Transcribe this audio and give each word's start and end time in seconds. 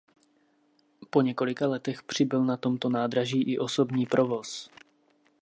Po 1.09 1.21
několika 1.21 1.67
letech 1.67 2.03
přibyl 2.03 2.43
na 2.45 2.57
tomto 2.57 2.89
nádraží 2.89 3.41
i 3.43 3.57
osobní 3.57 4.05
provoz. 4.05 4.69